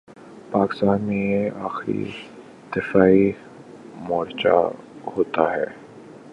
پاکستان 0.51 1.01
میں 1.01 1.17
یہ 1.17 1.49
آخری 1.63 2.03
دفاعی 2.75 3.31
مورچہ 3.95 4.71
ہوتا 5.17 5.51
ہے۔ 5.53 5.65